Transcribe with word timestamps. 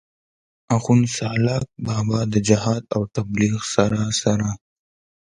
آخون 0.75 1.01
سالاک 1.15 1.65
بابا 1.85 2.19
د 2.33 2.35
جهاد 2.47 2.83
او 2.95 3.01
تبليغ 3.15 3.55
سره 3.73 3.99
سره 4.21 4.49